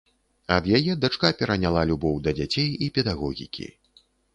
Ад 0.55 0.69
яе 0.77 0.95
дачка 1.03 1.31
пераняла 1.43 1.85
любоў 1.93 2.19
да 2.29 2.37
дзяцей 2.41 2.69
і 2.87 2.93
педагогікі. 3.01 3.73